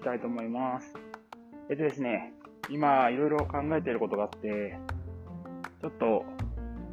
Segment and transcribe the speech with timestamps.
[0.00, 0.94] きたいと思います。
[1.68, 2.32] えっとですね、
[2.70, 4.78] 今、いろいろ考えていることがあって、
[5.80, 6.24] ちょっと、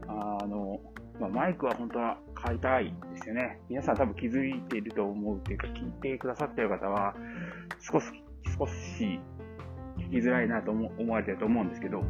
[0.07, 0.79] あの、
[1.19, 3.59] まあ、マイクは本当は買いたいですよね。
[3.69, 7.15] 皆さん多分気づいていると思うというか、聞いてくださっている方は、
[7.79, 8.05] 少し、
[8.57, 9.19] 少し
[9.97, 12.03] 聞きづらいなと思思われてると思うんですけど、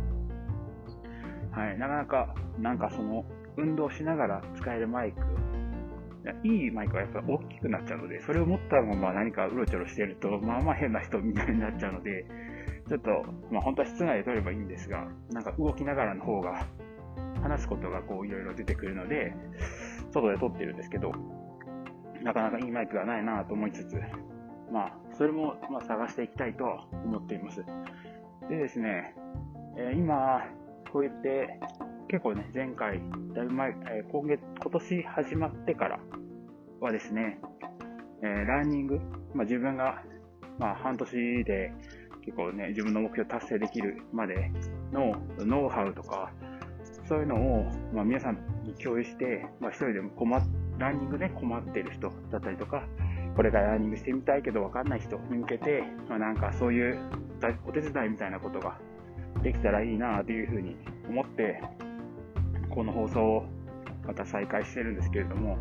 [1.52, 3.24] はい、なかなか、なんかその、
[3.56, 5.22] 運動しながら使えるマイク、
[6.44, 12.26] いいマイクはやっぱ大きくなっちゃうので、それを持ったまま何かうろちょろしてると、まあまあ変な人みたいになっちゃうので、
[12.88, 13.10] ちょっと、
[13.52, 16.68] まあ本当は室内で撮ればいいんですが、なんか動きながらの方が、
[17.42, 19.34] 話すことがこういろいろ出てくるので、
[20.12, 21.12] 外で撮ってるんですけど、
[22.24, 23.96] なかなかいいマイクがないなと思いつつ、
[24.72, 27.64] まあ、それもま探していきたいと思っています。
[28.50, 29.14] でですね、
[29.78, 30.42] えー今、
[30.92, 31.60] こうやって、
[32.10, 33.02] 結構ね、前回、
[33.36, 36.00] だいぶ前、えー今月、今年始まってから
[36.80, 37.40] はですね、
[38.24, 39.00] えーランニング、
[39.34, 40.02] まあ自分が、
[40.58, 41.74] まあ半年で
[42.24, 44.52] 結構ね、自分の目標達成できるまで
[44.94, 46.32] のノウハウとか、
[47.10, 50.42] そういうのを、まあ、皆さんに共有して、まあ、一人でも困っ、
[50.78, 52.84] ランニングで困ってる人だったりとか、
[53.36, 57.00] これからランニングしてみたいけど分かんない人に向けて、まあ、なんかそういう
[57.66, 58.78] お手伝いみたいなことが
[59.42, 60.76] できたらいいなというふうに
[61.10, 61.62] 思って、
[62.78, 63.44] この放送を
[64.06, 65.58] また再開してるんですけれども、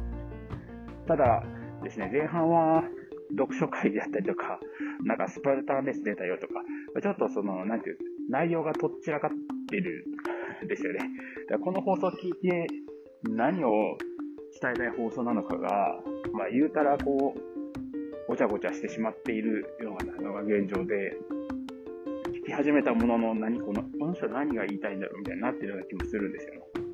[1.09, 1.42] ただ
[1.83, 2.84] ですね、前半は
[3.31, 4.61] 読書会だったりとか、
[5.03, 6.61] なんかスパルタンレース出たよとか、
[7.00, 9.31] ちょっとその、なんていう、内容がとっちらかっ
[9.70, 10.05] てる
[10.62, 10.98] んですよね。
[10.98, 11.09] だか
[11.55, 12.67] らこの放送を聞いて
[13.22, 13.97] 何を
[14.61, 15.70] 伝えたい放送なのかが、
[16.34, 17.41] まあ言うたらこう、
[18.28, 21.17] ごちゃごちゃしてしまっているようなのが現状で、
[22.42, 26.85] 聞き始めたものの何この、この人何が言いたいんだろうみたいになってるような気もするんですよ。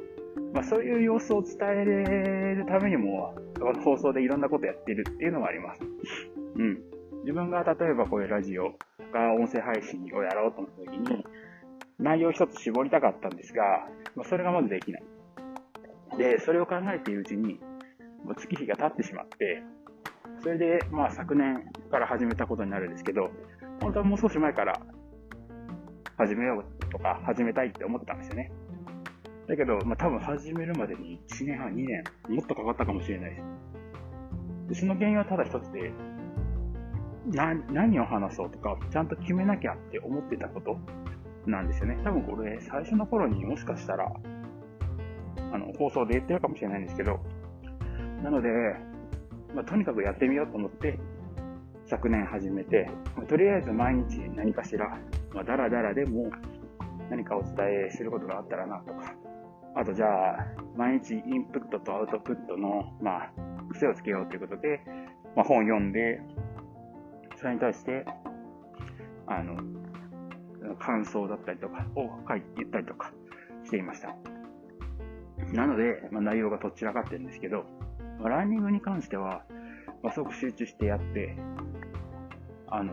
[0.53, 5.81] まあそういう様子を伝えるためにも、この放送でいろんなことやってるっていうのがあります。
[6.57, 6.79] うん。
[7.23, 8.75] 自分が例えばこういうラジオ
[9.13, 11.25] が音声配信をやろうと思った時に、
[11.99, 13.63] 内容一つ絞りたかったんですが、
[14.17, 15.05] まあ、それがまずできない。
[16.19, 17.61] で、それを考えているうちに、
[18.25, 19.63] もう月日が経ってしまって、
[20.43, 23.31] それで、まあ昨年から始めたことになるんですけど、
[23.81, 24.75] 本当はもう少し前から
[26.19, 28.51] 始めようとか始めたいって思ったんですよね。
[29.49, 33.43] だけど、まあ多分始めるまでに1年半、2年、もっとかかったかもしれないです。
[34.69, 35.93] でその原因はただ一つで、
[37.27, 40.79] な、何を話そうとか、ちゃんと決めなきゃって思ってたこと
[41.47, 41.99] なんですよね。
[42.05, 44.13] 多分これ、最初の頃にもしかしたら、
[45.53, 47.21] あの、放送で言ってるかもしれないんですけど、
[48.23, 48.49] なので、
[49.55, 50.99] まあ、とにかくやってみようと思って、
[51.87, 54.99] 昨年始めて、まあとりあえず毎日何かしら、
[55.35, 56.31] まあ、だらだらでも
[57.11, 57.53] 何かお伝
[57.89, 59.15] えすることがあったらなとか、
[59.75, 60.07] あとじゃ
[60.39, 60.47] あ、
[60.77, 63.31] 毎日インプットとアウトプットの、まあ、
[63.73, 64.81] 癖をつけようということで、
[65.35, 66.21] まあ、本を読んで、
[67.39, 68.05] それに対して、
[69.27, 69.57] あの、
[70.79, 73.13] 感想だったりとかを書いて言ったりとか
[73.65, 74.15] していました。
[75.53, 77.65] なので、まあ、内容がとっちらかってるんですけど、
[78.21, 79.43] まあランニングに関しては、
[80.03, 81.37] まあ、すごく集中してやって、
[82.69, 82.93] あの、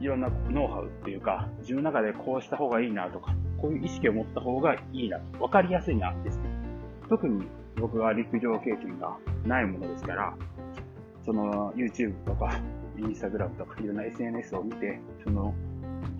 [0.00, 6.40] いろんなノウハウっていうか、自分の中でこうした方がいいなとか、こういう意識を持った方がいいな、わかりやすいなです。
[7.08, 7.46] 特に
[7.76, 10.34] 僕は陸上経験がないものですから、
[11.24, 12.60] その YouTube とか
[12.96, 15.54] Instagram とかいろんな SNS を見て、その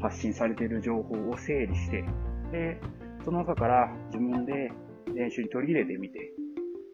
[0.00, 2.04] 発信されている情報を整理して、
[2.53, 2.81] で、
[3.25, 4.72] その中から自分で
[5.15, 6.32] 練習に取り入れてみて、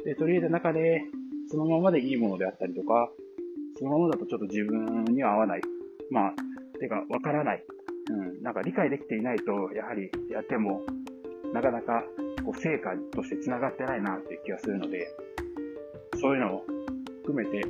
[0.05, 1.03] で、取り入れた中で、
[1.49, 3.11] そのままでいいものであったりとか、
[3.78, 5.61] そのままだとちょっと自分には合わない。
[6.11, 6.32] まあ、
[6.78, 7.65] てか、わからない。
[8.10, 10.82] うん、なんか理解できていないと、やはりやっても、
[11.53, 12.04] なかなか
[12.44, 15.09] こう成果として繋がってないなっていう気がするので、
[16.20, 16.64] そういうのを
[17.22, 17.66] 含めて、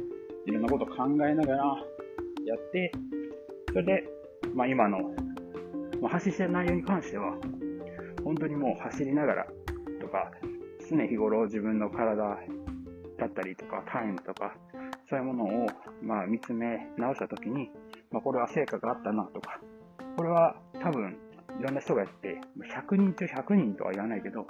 [0.46, 1.64] いろんなことを考えながら
[2.44, 2.92] やって、
[3.68, 4.04] それで、
[4.54, 4.98] まあ今の、
[6.00, 7.36] まあ、発信してる内容に関しては、
[8.24, 9.46] 本当にもう走りながら
[10.00, 10.30] とか、
[10.90, 14.54] 常日頃自分の体だったりとか、タイムとか、
[15.08, 15.66] そういうものを、
[16.02, 17.70] まあ見つめ直したときに、
[18.10, 19.60] まあこれは成果があったなとか、
[20.16, 21.16] これは多分
[21.60, 24.46] いろんな人がやって、100人中100人とは言わないけど、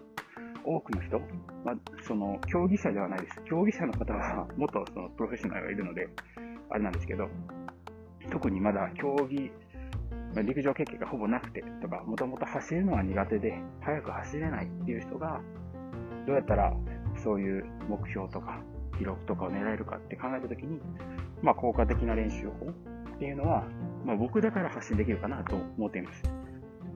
[0.64, 1.20] 多くの人、
[1.64, 3.42] まあ、その競技者ではないです。
[3.44, 6.08] 競技者の方は 元そのプロフェッショナルがいるので、
[6.70, 7.28] あれなんですけど、
[8.30, 9.52] 特にまだ競技、
[10.34, 15.40] まあ陸上経験がほぼなくてとか、もともと走るのは苦手で、速く走れないっていう人が、
[16.26, 16.74] どうやったら
[17.16, 18.58] そういう目標とか
[18.98, 20.80] 記録とかを狙えるかって考えたときに、
[21.42, 22.70] まあ効果的な練習法
[23.14, 23.64] っていうのは、
[24.04, 26.22] まあ僕だから発信できるかなと思っています。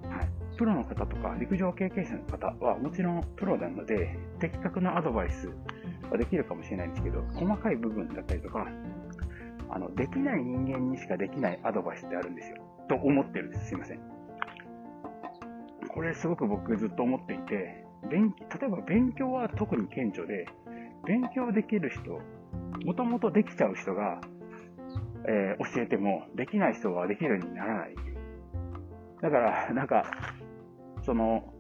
[0.09, 0.29] はい。
[0.57, 5.49] プロの方とか陸上経験者の方はもちろんプロなので、的確なアドバイス
[6.11, 8.67] はできるかもしれないんですけど、細かい部分だったりとか、
[9.71, 12.57] あの、できない人間にしかできないアドバイスってあるんですよ。
[12.89, 13.69] と思ってるんです。
[13.69, 14.01] すいません。
[15.89, 20.47] これすごく僕ずっと思っていて、勉例えば勉強は特に顕著で、
[21.07, 22.21] 勉強できる人、
[22.85, 24.21] もともとできちゃう人が、
[25.27, 27.95] えー、教えても、できない人はできるようにならない。
[29.21, 30.05] だから、なんか、
[31.03, 31.53] その、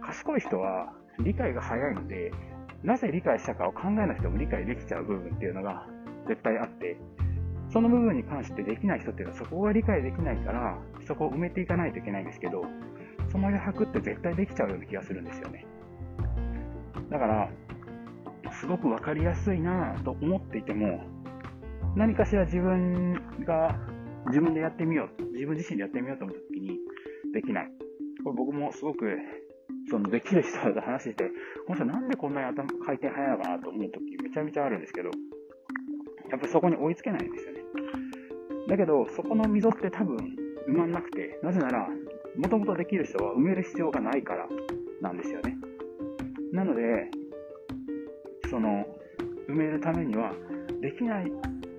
[0.00, 2.32] 賢い人は理解が早いので、
[2.82, 5.86] なぜ理解したかを考えなくても理解できちゃう部分っていうのが
[6.26, 6.96] 絶対あって、
[7.72, 12.64] その部分に関してできない人っていうのはそこが理解できないから、そこを埋めていかないといけないんですけど、
[13.30, 15.66] その余白って絶対できちゃうような気がするんですよね。
[17.10, 17.50] だから、
[18.52, 21.02] すごくわかりやすいなと思っていても、
[21.96, 23.78] 何かしら自分が
[24.26, 26.78] 自分でやってみよう、自分自身でやってみようと思った時に
[27.32, 27.70] できない。
[28.22, 29.16] これ僕もすごく、
[29.90, 31.30] そのできる人と話してて、
[31.66, 35.10] この人なんでこんなに頭回転早いのかなと思う時めちゃめちゃあるんですけど、
[36.30, 37.60] やっぱりそこに追いつけないんですよね。
[38.68, 40.16] だけど、そこの溝って多分
[40.68, 41.88] 埋まんなくて、なぜなら、
[42.36, 44.46] もともとできる人は埋める必要がないから
[45.00, 45.56] なんですよね。
[46.52, 47.10] なので、
[48.48, 48.86] その、
[49.48, 50.32] 埋めるためには、
[50.80, 51.32] できない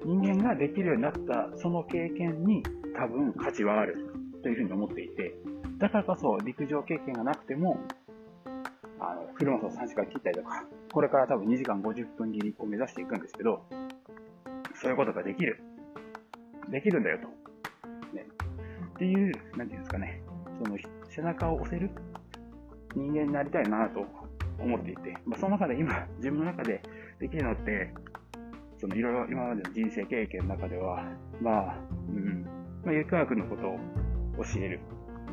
[0.03, 2.63] 人間ができるようになったその経験に
[2.95, 4.12] 多分価値はある
[4.42, 5.36] というふうに思っていて、
[5.77, 7.80] だからこそ陸上経験がなくても、
[9.00, 13.63] あの、フルマスを3時間切ったりとか、これから多分2時間50分切りを目指していくんですけど、
[14.81, 15.59] そういうことができる。
[16.69, 17.27] できるんだよと。
[18.15, 18.25] ね。
[18.95, 20.21] っていう、なんていうんですかね。
[20.63, 20.77] その、
[21.09, 21.89] 背中を押せる
[22.95, 24.06] 人間になりたいなと
[24.59, 26.81] 思っていて、まあ、その中で今、自分の中で
[27.19, 27.94] できるのって、
[28.81, 31.05] そのいろいろ今までの人生経験の中では、
[31.39, 31.75] まあ、
[32.09, 32.43] うん、
[32.83, 33.77] まあ、有機学のことを
[34.43, 34.79] 教える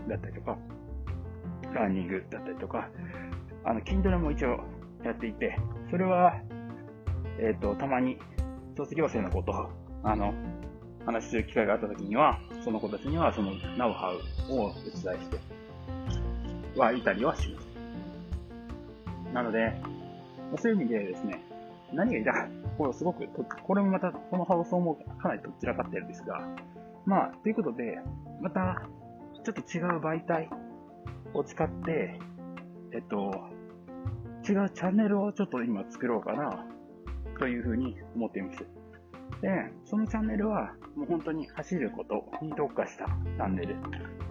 [0.06, 0.58] だったりとか、
[1.74, 2.90] ラーニングだったりとか、
[3.64, 4.60] あの、筋トレも一応
[5.02, 5.56] やっていて、
[5.90, 6.34] それは、
[7.40, 8.18] えっ、ー、と、たまに
[8.76, 9.70] 卒業生のこと、
[10.04, 10.34] あの、
[11.06, 15.38] 話する機会があった時には、その子たちにはそのナウハウをお伝えして
[16.78, 17.68] はいたりはします。
[19.32, 19.72] なので、
[20.58, 21.42] そういう意味でですね、
[21.94, 22.46] 何が言いたか、
[22.78, 23.26] これすごく、
[23.66, 26.40] これもまた、この放送もかなりどちらかってるんですが、
[27.04, 27.98] まあ、ということで、
[28.40, 28.82] また、
[29.44, 30.48] ちょっと違う媒体
[31.34, 32.18] を使って、
[32.92, 33.32] えっと、
[34.48, 36.66] 違うチャンネルをちょっと今作ろうかな、
[37.38, 38.58] というふうに思っています。
[39.42, 39.48] で、
[39.84, 43.76] そのチャンネルは、もう本当に走ることに特化したチャンネル。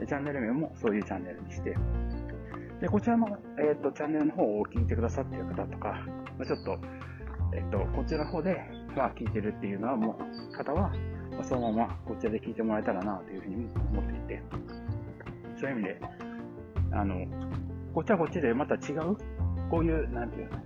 [0.07, 1.75] チャンネル名もそういうチャンネルにして、
[2.79, 3.27] で、こちらの、
[3.59, 6.05] えっ、と、チャンネルの方を聞いてくださっている方とか、
[6.37, 6.77] ま、ちょっと、
[7.53, 8.57] えっ、と、こちらの方で、
[8.95, 10.89] まあ、聞いてるっていうのは、もう、方は、
[11.31, 14.41] まあ、そのままこちらで聞いてもらえたらな、というふうに思っていて、
[15.59, 16.01] そういう意味で、
[16.91, 17.15] あの、
[17.93, 19.17] こっちはこっちでまた違う、
[19.69, 20.59] こういう、なんていうの、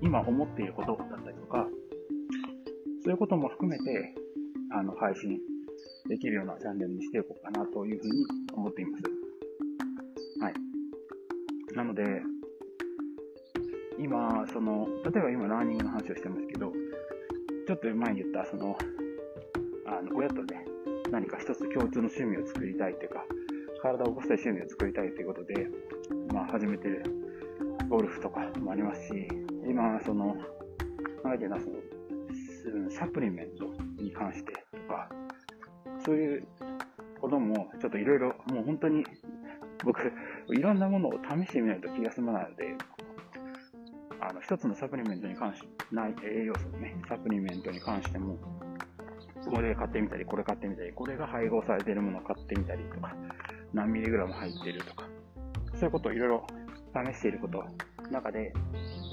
[0.00, 1.66] 今思っていることだったりとか、
[3.02, 4.14] そういうことも含めて、
[4.72, 5.38] あの、配信
[6.08, 9.04] できるようなチャンネルにしていこうかなというふうに思っています。
[10.40, 10.54] はい。
[11.74, 12.02] なので、
[13.98, 16.72] 今、その、例えば今ラーニングの話をしてますけど、
[17.66, 18.76] ちょっと前に言った、その、
[19.86, 20.64] あの、親とね、
[21.10, 23.24] 何か一つ共通の趣味を作りたいというか、
[23.80, 25.68] 体を起こしたい趣味を作りたいということで、
[26.32, 27.02] まあ、始めてる
[27.88, 29.28] ゴルフとかもありますし、
[29.68, 30.34] 今、その、
[31.24, 33.64] なんだっけな、その、サプリメント
[34.02, 35.08] に関してとか、
[36.04, 36.46] そういう
[37.20, 39.04] こともちょっといろいろ、もう本当に
[39.84, 40.12] 僕、
[40.48, 42.74] いろんなものを試してみないと気が済まないので、
[44.28, 48.36] あの、一つのサプリメントに関しない栄養素のね、サプリメントに関しても、
[49.48, 53.14] これ買ってみたり、これ買ってみたり、これが配合されているものを買ってみたりとか、
[53.72, 55.04] 何ミリグラム入っているとか、
[55.74, 56.46] そういうことをいろいろ
[57.06, 58.52] 試していることの中で、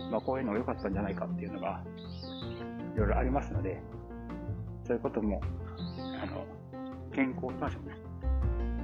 [0.09, 1.83] まあ、こういうのが良かったんじゃないかっていうのが、
[2.95, 3.79] いろいろありますので、
[4.87, 5.39] そういうことも、
[6.23, 6.43] あの、
[7.13, 7.97] 健康に関してもね、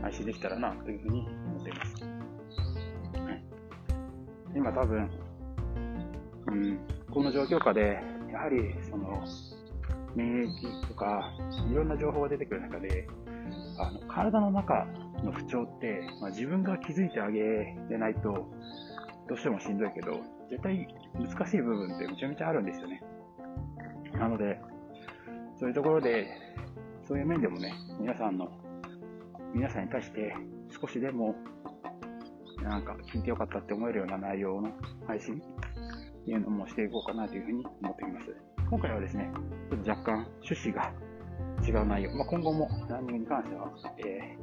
[0.03, 1.95] 配信できたらな、というふうに思っています。
[4.55, 5.09] 今多分、
[6.47, 6.79] うん、
[7.11, 9.23] この状況下で、やはり、その、
[10.15, 11.31] 免疫とか、
[11.69, 13.07] いろんな情報が出てくる中で、
[13.77, 14.85] あの、体の中
[15.23, 17.39] の不調って、まあ、自分が気づいてあげ
[17.89, 18.49] れないと、
[19.27, 20.19] どうしてもしんどいけど、
[20.49, 23.01] 絶対難しい部分ってめちゃめちゃあるんですよね。
[24.13, 24.59] なので、
[25.59, 26.27] そういうところで、
[27.07, 28.49] そういう面でもね、皆さんの、
[29.53, 30.35] 皆さんに対して
[30.81, 31.35] 少しでも、
[32.63, 34.71] なんか聞いてよかったって思えるような内容の
[35.07, 35.41] 配信
[36.29, 38.27] っていうのもしていこうかなというふうに思っています。
[38.69, 39.31] 今回はですね、
[39.71, 40.93] ちょっと若干趣旨が
[41.67, 44.37] 違う内容、まあ、今後もランニングに関しては、え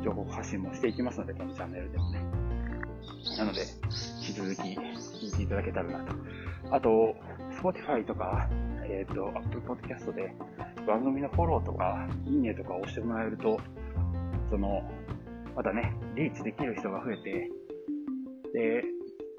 [0.00, 2.20] ー、情報発信もしていきますので、このチャンネルでもね。
[3.36, 3.60] なので、
[4.26, 6.14] 引き続き聞いていただけたらなと。
[6.70, 7.14] あと、
[7.60, 8.48] Spotify とか、
[8.86, 10.34] えっ、ー、と、Apple Podcast で、
[10.86, 13.60] 番組のフォローとか、いいねとか押してもらえると、
[14.48, 14.82] その、
[15.54, 17.50] またね、リーチできる人が増えて、
[18.54, 18.84] で、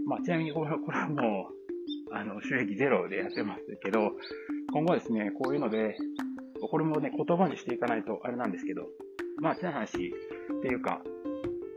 [0.05, 1.54] まあ、ちなみにこれこれはもう、
[2.15, 4.13] あの、収益ゼロでやってますけど、
[4.71, 5.97] 今後はですね、こういうので、
[6.61, 8.87] これもね、言葉にしていかないとあれなんですけど、
[9.41, 10.13] まあ、ちな話
[10.59, 11.01] っていうか、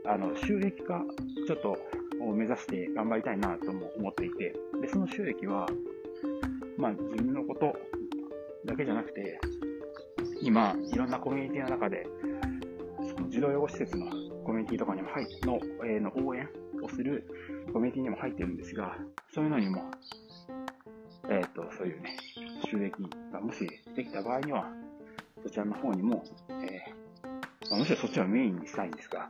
[0.05, 1.03] あの、収益化、
[1.45, 1.77] ちょっと
[2.21, 5.67] を目指して頑張りたいなとも思っていて、で、その収益は、
[6.77, 7.75] まあ、自分のこと
[8.65, 9.39] だけじゃなくて、
[10.41, 12.07] 今、いろんなコミュニティの中で、
[13.13, 14.09] その児童養護施設の
[14.45, 16.47] コミュニティとかにも入っの、えー、の応援
[16.81, 17.25] をする
[17.73, 18.95] コミュニティにも入ってるんですが、
[19.33, 19.91] そういうのにも、
[21.29, 22.17] えっ、ー、と、そういうね、
[22.69, 22.93] 収益
[23.31, 24.65] がもしできた場合には、
[25.43, 29.29] そちらの方にも、えー、まあ、むしろそっちをメインにしたいんですが、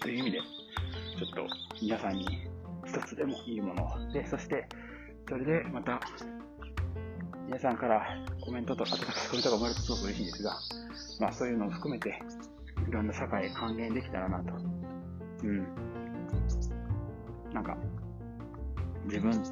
[0.00, 2.48] という意味で、ちょっと皆さんに
[2.86, 4.66] 一つでもいいものを、で、そして、
[5.28, 6.00] それでまた、
[7.46, 8.06] 皆さんから
[8.40, 10.58] コメントと温かいコメントが生まれるとすごく嬉しいんですが、
[11.20, 12.18] まあそういうのを含めて、
[12.88, 14.54] いろんな社会へ還元できたらなと。
[15.44, 15.66] うん。
[17.52, 17.76] なんか、
[19.04, 19.42] 自分、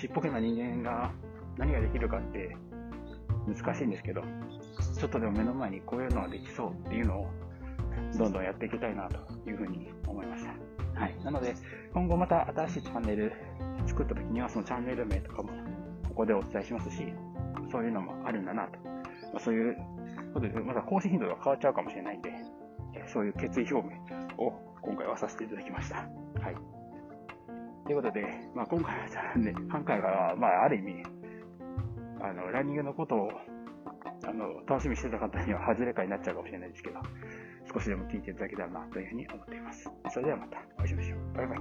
[0.00, 1.12] ちっぽけな人間が
[1.58, 2.56] 何ができるかって
[3.46, 4.22] 難しいんですけど、
[4.98, 7.26] ちょっとでも目の前にこういうのができそうっていうのを
[8.18, 10.50] どんどんやっていきたいなというふうに思いました。
[10.98, 11.14] はい。
[11.22, 11.54] なので、
[11.92, 13.32] 今後また新しいチャンネル
[13.86, 15.50] 作った時にはそのチャンネル名とかも
[16.08, 17.12] ここでお伝えしますし、
[17.70, 18.78] そういうのもあるんだなと。
[19.32, 19.76] まあ、そういう
[20.32, 22.30] ことで、また更新頻度が変わっちゃうかもしれないんで、
[23.06, 25.96] そういう決意表明を今回はさせていただきました。
[25.96, 26.02] は
[26.50, 26.69] い。
[27.90, 28.22] ということで、
[28.54, 31.02] まあ、今回はじゃあね、今回は、まあ、ある意味、
[32.22, 33.32] あの、ランニングのことを、
[34.22, 37.00] あの、楽しみにしてた方には外れかになっちゃうかもしれないですけど、
[37.74, 39.90] 少しでも聞いていただけたらなというふうに思っています。
[40.08, 41.18] それではまたお会いしましょう。
[41.36, 41.58] バイバイ。